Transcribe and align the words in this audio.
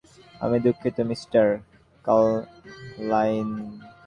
আমি 0.41 0.57
দুঃখিত, 0.59 0.97
mister 1.09 1.45
Carlyle. 2.05 3.49